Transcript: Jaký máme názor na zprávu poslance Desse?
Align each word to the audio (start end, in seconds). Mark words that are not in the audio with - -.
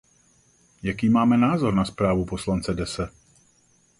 Jaký 0.83 1.09
máme 1.13 1.37
názor 1.37 1.73
na 1.77 1.85
zprávu 1.85 2.25
poslance 2.25 2.73
Desse? 2.73 3.09